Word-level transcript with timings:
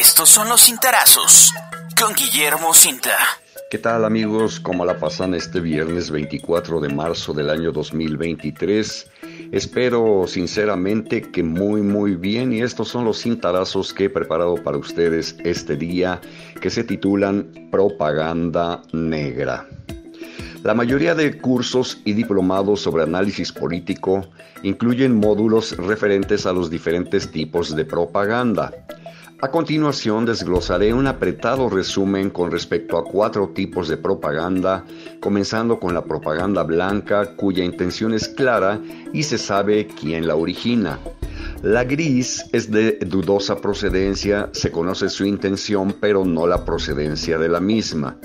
Estos 0.00 0.28
son 0.28 0.48
los 0.48 0.62
cintarazos 0.62 1.52
con 1.96 2.14
Guillermo 2.16 2.74
Cinta. 2.74 3.16
¿Qué 3.70 3.78
tal 3.78 4.04
amigos? 4.04 4.58
¿Cómo 4.58 4.84
la 4.84 4.98
pasan 4.98 5.34
este 5.34 5.60
viernes 5.60 6.10
24 6.10 6.80
de 6.80 6.88
marzo 6.88 7.32
del 7.32 7.48
año 7.48 7.70
2023? 7.70 9.10
Espero 9.52 10.24
sinceramente 10.26 11.22
que 11.22 11.44
muy 11.44 11.80
muy 11.82 12.16
bien 12.16 12.52
y 12.52 12.62
estos 12.62 12.88
son 12.88 13.04
los 13.04 13.22
cintarazos 13.22 13.94
que 13.94 14.06
he 14.06 14.10
preparado 14.10 14.56
para 14.56 14.78
ustedes 14.78 15.36
este 15.44 15.76
día 15.76 16.20
que 16.60 16.70
se 16.70 16.82
titulan 16.82 17.68
Propaganda 17.70 18.82
Negra. 18.92 19.68
La 20.64 20.74
mayoría 20.74 21.14
de 21.14 21.38
cursos 21.38 22.00
y 22.04 22.14
diplomados 22.14 22.80
sobre 22.80 23.04
análisis 23.04 23.52
político 23.52 24.28
incluyen 24.64 25.14
módulos 25.14 25.76
referentes 25.76 26.46
a 26.46 26.52
los 26.52 26.68
diferentes 26.68 27.30
tipos 27.30 27.76
de 27.76 27.84
propaganda. 27.84 28.72
A 29.44 29.50
continuación 29.50 30.24
desglosaré 30.24 30.94
un 30.94 31.06
apretado 31.06 31.68
resumen 31.68 32.30
con 32.30 32.50
respecto 32.50 32.96
a 32.96 33.04
cuatro 33.04 33.50
tipos 33.50 33.88
de 33.88 33.98
propaganda, 33.98 34.86
comenzando 35.20 35.78
con 35.78 35.92
la 35.92 36.02
propaganda 36.02 36.62
blanca 36.62 37.36
cuya 37.36 37.62
intención 37.62 38.14
es 38.14 38.26
clara 38.26 38.80
y 39.12 39.22
se 39.22 39.36
sabe 39.36 39.86
quién 39.86 40.26
la 40.26 40.34
origina. 40.34 40.98
La 41.62 41.84
gris 41.84 42.46
es 42.52 42.70
de 42.70 42.92
dudosa 43.00 43.60
procedencia, 43.60 44.48
se 44.52 44.70
conoce 44.70 45.10
su 45.10 45.26
intención 45.26 45.94
pero 46.00 46.24
no 46.24 46.46
la 46.46 46.64
procedencia 46.64 47.36
de 47.36 47.50
la 47.50 47.60
misma. 47.60 48.16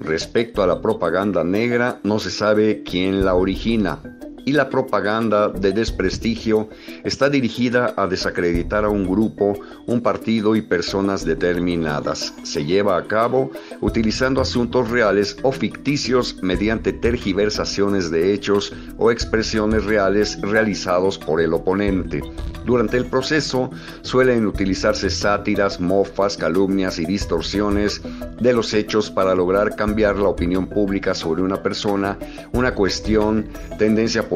Respecto 0.00 0.62
a 0.62 0.66
la 0.66 0.82
propaganda 0.82 1.42
negra, 1.42 2.00
no 2.02 2.18
se 2.18 2.30
sabe 2.30 2.82
quién 2.82 3.24
la 3.24 3.34
origina. 3.34 3.98
Y 4.46 4.52
la 4.52 4.70
propaganda 4.70 5.48
de 5.48 5.72
desprestigio 5.72 6.68
está 7.02 7.28
dirigida 7.28 7.94
a 7.96 8.06
desacreditar 8.06 8.84
a 8.84 8.88
un 8.88 9.04
grupo, 9.04 9.58
un 9.86 10.00
partido 10.00 10.54
y 10.54 10.62
personas 10.62 11.24
determinadas. 11.24 12.32
Se 12.44 12.64
lleva 12.64 12.96
a 12.96 13.08
cabo 13.08 13.50
utilizando 13.80 14.40
asuntos 14.40 14.88
reales 14.88 15.36
o 15.42 15.50
ficticios 15.50 16.40
mediante 16.44 16.92
tergiversaciones 16.92 18.12
de 18.12 18.32
hechos 18.32 18.72
o 18.98 19.10
expresiones 19.10 19.84
reales 19.84 20.40
realizados 20.42 21.18
por 21.18 21.40
el 21.40 21.52
oponente. 21.52 22.22
Durante 22.64 22.98
el 22.98 23.06
proceso 23.06 23.70
suelen 24.02 24.46
utilizarse 24.46 25.10
sátiras, 25.10 25.80
mofas, 25.80 26.36
calumnias 26.36 27.00
y 27.00 27.04
distorsiones 27.04 28.00
de 28.40 28.52
los 28.52 28.74
hechos 28.74 29.10
para 29.10 29.34
lograr 29.34 29.74
cambiar 29.74 30.16
la 30.16 30.28
opinión 30.28 30.68
pública 30.68 31.14
sobre 31.14 31.42
una 31.42 31.62
persona, 31.62 32.16
una 32.52 32.74
cuestión, 32.74 33.48
tendencia 33.78 34.22
política 34.22 34.35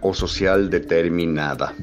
o 0.00 0.14
social 0.14 0.70
determinada. 0.70 1.74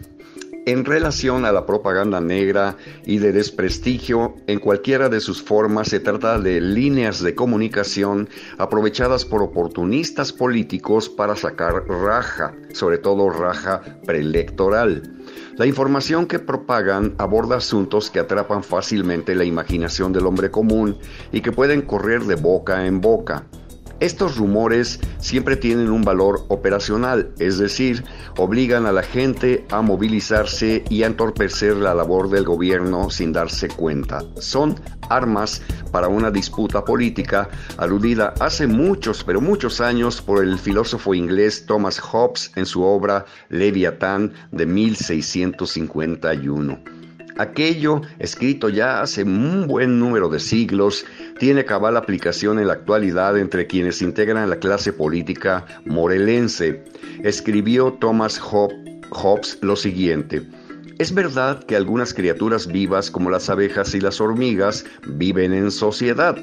En 0.67 0.85
relación 0.85 1.43
a 1.45 1.51
la 1.51 1.65
propaganda 1.65 2.21
negra 2.21 2.77
y 3.03 3.17
de 3.17 3.31
desprestigio, 3.31 4.35
en 4.45 4.59
cualquiera 4.59 5.09
de 5.09 5.19
sus 5.19 5.41
formas 5.41 5.87
se 5.87 5.99
trata 5.99 6.37
de 6.37 6.61
líneas 6.61 7.23
de 7.23 7.33
comunicación 7.33 8.29
aprovechadas 8.59 9.25
por 9.25 9.41
oportunistas 9.41 10.31
políticos 10.31 11.09
para 11.09 11.35
sacar 11.35 11.87
raja, 11.87 12.53
sobre 12.73 12.99
todo 12.99 13.31
raja 13.31 13.81
preelectoral. 14.05 15.01
La 15.57 15.65
información 15.65 16.27
que 16.27 16.37
propagan 16.37 17.15
aborda 17.17 17.57
asuntos 17.57 18.11
que 18.11 18.19
atrapan 18.19 18.63
fácilmente 18.63 19.33
la 19.33 19.45
imaginación 19.45 20.13
del 20.13 20.27
hombre 20.27 20.51
común 20.51 20.99
y 21.31 21.41
que 21.41 21.51
pueden 21.51 21.81
correr 21.81 22.21
de 22.25 22.35
boca 22.35 22.85
en 22.85 23.01
boca. 23.01 23.47
Estos 24.01 24.35
rumores 24.35 24.99
siempre 25.19 25.55
tienen 25.55 25.89
un 25.91 26.01
valor 26.01 26.45
operacional, 26.47 27.29
es 27.37 27.59
decir, 27.59 28.03
obligan 28.35 28.87
a 28.87 28.91
la 28.91 29.03
gente 29.03 29.63
a 29.69 29.83
movilizarse 29.83 30.83
y 30.89 31.03
a 31.03 31.05
entorpecer 31.05 31.75
la 31.75 31.93
labor 31.93 32.31
del 32.31 32.43
gobierno 32.43 33.11
sin 33.11 33.31
darse 33.31 33.67
cuenta. 33.67 34.23
Son 34.39 34.73
armas 35.07 35.61
para 35.91 36.07
una 36.07 36.31
disputa 36.31 36.83
política 36.83 37.47
aludida 37.77 38.33
hace 38.39 38.65
muchos, 38.65 39.23
pero 39.23 39.39
muchos 39.39 39.81
años 39.81 40.19
por 40.19 40.43
el 40.43 40.57
filósofo 40.57 41.13
inglés 41.13 41.67
Thomas 41.67 41.99
Hobbes 41.99 42.51
en 42.55 42.65
su 42.65 42.81
obra 42.81 43.25
Leviatán 43.49 44.33
de 44.51 44.65
1651. 44.65 47.00
Aquello, 47.37 48.01
escrito 48.19 48.69
ya 48.69 49.01
hace 49.01 49.23
un 49.23 49.67
buen 49.67 49.99
número 49.99 50.29
de 50.29 50.39
siglos, 50.39 51.05
tiene 51.39 51.65
cabal 51.65 51.97
aplicación 51.97 52.59
en 52.59 52.67
la 52.67 52.73
actualidad 52.73 53.37
entre 53.37 53.67
quienes 53.67 54.01
integran 54.01 54.49
la 54.49 54.57
clase 54.57 54.93
política 54.93 55.65
morelense. 55.85 56.83
Escribió 57.23 57.93
Thomas 57.93 58.39
Hobbes 58.39 59.57
lo 59.61 59.75
siguiente. 59.75 60.47
Es 61.01 61.13
verdad 61.13 61.63
que 61.63 61.75
algunas 61.75 62.13
criaturas 62.13 62.67
vivas 62.67 63.09
como 63.09 63.31
las 63.31 63.49
abejas 63.49 63.95
y 63.95 64.01
las 64.01 64.21
hormigas 64.21 64.85
viven 65.07 65.51
en 65.51 65.71
sociedad, 65.71 66.37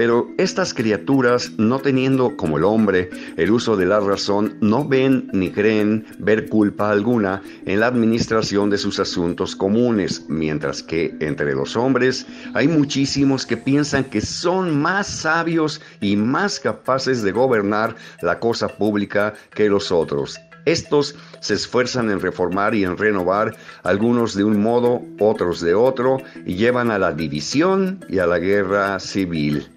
pero 0.00 0.32
estas 0.38 0.72
criaturas, 0.72 1.52
no 1.58 1.78
teniendo 1.78 2.34
como 2.34 2.56
el 2.56 2.64
hombre 2.64 3.10
el 3.36 3.50
uso 3.50 3.76
de 3.76 3.84
la 3.84 4.00
razón, 4.00 4.56
no 4.62 4.88
ven 4.88 5.28
ni 5.34 5.50
creen 5.50 6.06
ver 6.18 6.48
culpa 6.48 6.90
alguna 6.90 7.42
en 7.66 7.80
la 7.80 7.88
administración 7.88 8.70
de 8.70 8.78
sus 8.78 8.98
asuntos 8.98 9.54
comunes, 9.54 10.24
mientras 10.26 10.82
que 10.82 11.14
entre 11.20 11.54
los 11.54 11.76
hombres 11.76 12.26
hay 12.54 12.66
muchísimos 12.66 13.44
que 13.44 13.58
piensan 13.58 14.04
que 14.04 14.22
son 14.22 14.80
más 14.80 15.06
sabios 15.06 15.82
y 16.00 16.16
más 16.16 16.58
capaces 16.58 17.20
de 17.20 17.32
gobernar 17.32 17.94
la 18.22 18.38
cosa 18.38 18.68
pública 18.68 19.34
que 19.54 19.68
los 19.68 19.92
otros. 19.92 20.40
Estos 20.64 21.14
se 21.40 21.52
esfuerzan 21.52 22.10
en 22.10 22.20
reformar 22.20 22.74
y 22.74 22.84
en 22.84 22.96
renovar, 22.96 23.54
algunos 23.82 24.34
de 24.34 24.44
un 24.44 24.62
modo, 24.62 25.02
otros 25.18 25.60
de 25.60 25.74
otro, 25.74 26.22
y 26.46 26.54
llevan 26.54 26.90
a 26.90 26.98
la 26.98 27.12
división 27.12 28.02
y 28.08 28.18
a 28.18 28.26
la 28.26 28.38
guerra 28.38 28.98
civil. 28.98 29.68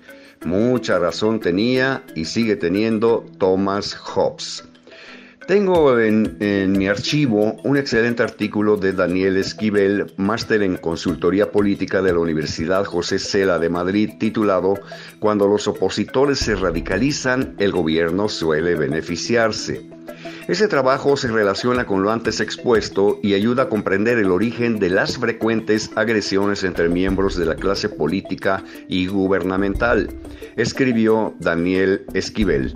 Mucha 0.45 0.99
razón 0.99 1.39
tenía 1.39 2.03
y 2.15 2.25
sigue 2.25 2.55
teniendo 2.55 3.25
Thomas 3.37 3.95
Hobbes. 3.95 4.63
Tengo 5.47 5.99
en, 5.99 6.71
mi 6.71 6.87
archivo 6.87 7.57
un 7.63 7.75
excelente 7.75 8.23
artículo 8.23 8.77
de 8.77 8.93
Daniel 8.93 9.35
Esquivel, 9.35 10.13
máster 10.15 10.63
en 10.63 10.77
consultoría 10.77 11.51
política 11.51 12.01
de 12.01 12.13
la 12.13 12.19
Universidad 12.19 12.85
José 12.85 13.19
Cela 13.19 13.59
de 13.59 13.69
Madrid, 13.69 14.11
titulado 14.19 14.75
Cuando 15.19 15.47
los 15.47 15.67
opositores 15.67 16.39
se 16.39 16.55
radicalizan, 16.55 17.55
el 17.59 17.73
gobierno 17.73 18.29
suele 18.29 18.75
beneficiarse. 18.75 19.85
Ese 20.47 20.67
trabajo 20.67 21.15
se 21.17 21.29
relaciona 21.29 21.85
con 21.85 22.03
lo 22.03 22.11
antes 22.11 22.39
expuesto 22.39 23.19
y 23.21 23.33
ayuda 23.33 23.63
a 23.63 23.69
comprender 23.69 24.17
el 24.19 24.31
origen 24.31 24.79
de 24.79 24.89
las 24.89 25.17
frecuentes 25.17 25.91
agresiones 25.95 26.63
entre 26.63 26.89
miembros 26.89 27.37
de 27.37 27.45
la 27.45 27.55
clase 27.55 27.87
política 27.89 28.63
y 28.89 29.07
gubernamental, 29.07 30.09
escribió 30.55 31.33
Daniel 31.39 32.05
Esquivel. 32.13 32.73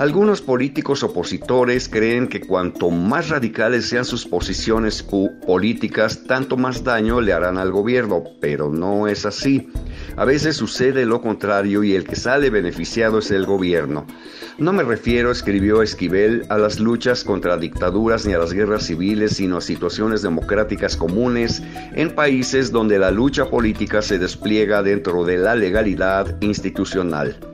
Algunos 0.00 0.40
políticos 0.40 1.02
opositores 1.02 1.86
creen 1.86 2.26
que 2.26 2.40
cuanto 2.40 2.88
más 2.88 3.28
radicales 3.28 3.84
sean 3.84 4.06
sus 4.06 4.24
posiciones 4.24 5.02
políticas, 5.02 6.24
tanto 6.24 6.56
más 6.56 6.82
daño 6.82 7.20
le 7.20 7.34
harán 7.34 7.58
al 7.58 7.70
gobierno, 7.70 8.24
pero 8.40 8.70
no 8.70 9.08
es 9.08 9.26
así. 9.26 9.68
A 10.16 10.24
veces 10.24 10.56
sucede 10.56 11.04
lo 11.04 11.20
contrario 11.20 11.84
y 11.84 11.94
el 11.94 12.04
que 12.04 12.16
sale 12.16 12.48
beneficiado 12.48 13.18
es 13.18 13.30
el 13.30 13.44
gobierno. 13.44 14.06
No 14.56 14.72
me 14.72 14.84
refiero, 14.84 15.30
escribió 15.30 15.82
Esquivel, 15.82 16.46
a 16.48 16.56
las 16.56 16.80
luchas 16.80 17.22
contra 17.22 17.58
dictaduras 17.58 18.24
ni 18.24 18.32
a 18.32 18.38
las 18.38 18.54
guerras 18.54 18.86
civiles, 18.86 19.36
sino 19.36 19.58
a 19.58 19.60
situaciones 19.60 20.22
democráticas 20.22 20.96
comunes 20.96 21.62
en 21.92 22.14
países 22.14 22.72
donde 22.72 22.98
la 22.98 23.10
lucha 23.10 23.50
política 23.50 24.00
se 24.00 24.18
despliega 24.18 24.82
dentro 24.82 25.26
de 25.26 25.36
la 25.36 25.54
legalidad 25.54 26.38
institucional. 26.40 27.49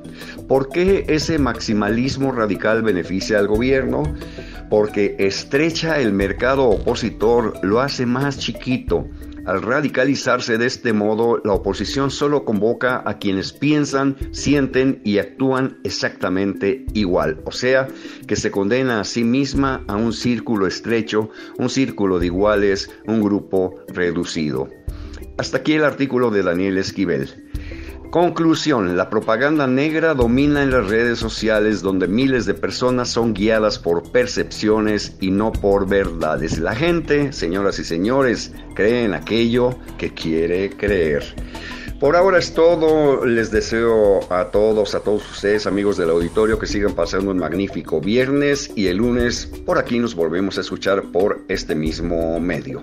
¿Por 0.49 0.69
qué 0.69 1.05
ese 1.09 1.39
maximalismo 1.39 2.33
radical 2.33 2.83
beneficia 2.83 3.39
al 3.39 3.49
gobierno? 3.49 4.03
Porque 4.71 5.17
estrecha 5.19 6.01
el 6.01 6.13
mercado 6.13 6.69
opositor, 6.69 7.55
lo 7.63 7.81
hace 7.81 8.07
más 8.07 8.39
chiquito. 8.39 9.07
Al 9.47 9.63
radicalizarse 9.63 10.59
de 10.59 10.67
este 10.67 10.93
modo, 10.93 11.41
la 11.45 11.53
oposición 11.53 12.11
solo 12.11 12.45
convoca 12.45 13.05
a 13.07 13.19
quienes 13.19 13.53
piensan, 13.53 14.17
sienten 14.33 15.01
y 15.05 15.19
actúan 15.19 15.79
exactamente 15.85 16.85
igual. 16.95 17.41
O 17.45 17.53
sea, 17.53 17.87
que 18.27 18.35
se 18.35 18.51
condena 18.51 19.01
a 19.01 19.05
sí 19.05 19.23
misma 19.23 19.85
a 19.87 19.95
un 19.95 20.13
círculo 20.13 20.67
estrecho, 20.67 21.31
un 21.59 21.71
círculo 21.71 22.19
de 22.19 22.27
iguales, 22.27 22.91
un 23.07 23.23
grupo 23.23 23.77
reducido. 23.87 24.69
Hasta 25.39 25.59
aquí 25.59 25.75
el 25.75 25.85
artículo 25.85 26.31
de 26.31 26.43
Daniel 26.43 26.79
Esquivel. 26.79 27.29
Conclusión, 28.11 28.97
la 28.97 29.11
propaganda 29.11 29.67
negra 29.67 30.15
domina 30.15 30.63
en 30.63 30.71
las 30.71 30.89
redes 30.89 31.19
sociales 31.19 31.83
donde 31.83 32.07
miles 32.07 32.47
de 32.47 32.55
personas 32.55 33.09
son 33.09 33.35
guiadas 33.35 33.79
por 33.79 34.11
percepciones 34.11 35.17
y 35.21 35.31
no 35.31 35.53
por 35.53 35.89
verdades. 35.89 36.59
La 36.59 36.75
gente, 36.75 37.33
señoras 37.33 37.79
y 37.79 37.85
señores, 37.85 38.53
cree 38.75 39.05
en 39.05 39.13
aquello 39.13 39.77
que 39.99 40.15
quiere 40.15 40.71
creer. 40.71 41.25
Por 42.01 42.15
ahora 42.15 42.39
es 42.39 42.53
todo. 42.53 43.25
Les 43.25 43.51
deseo 43.51 44.21
a 44.31 44.51
todos, 44.51 44.95
a 44.95 45.01
todos 45.01 45.31
ustedes, 45.31 45.67
amigos 45.67 45.97
del 45.97 46.11
auditorio, 46.11 46.59
que 46.59 46.67
sigan 46.67 46.95
pasando 46.95 47.31
un 47.31 47.39
magnífico 47.39 48.01
viernes 48.01 48.71
y 48.77 48.89
el 48.89 48.99
lunes 48.99 49.47
por 49.65 49.79
aquí 49.79 49.99
nos 49.99 50.15
volvemos 50.15 50.59
a 50.59 50.61
escuchar 50.61 51.03
por 51.11 51.41
este 51.49 51.75
mismo 51.75 52.39
medio. 52.39 52.83